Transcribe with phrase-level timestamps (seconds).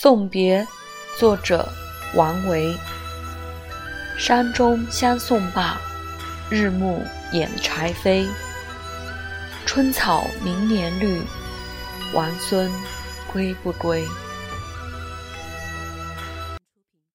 [0.00, 0.64] 送别
[1.18, 1.68] 作者
[2.14, 2.72] 王维。
[4.16, 5.76] 山中相送罢
[6.48, 7.02] 日暮
[7.32, 8.24] 掩柴扉。
[9.66, 11.20] 春草明年绿
[12.14, 12.70] 王孙
[13.32, 14.06] 归不归？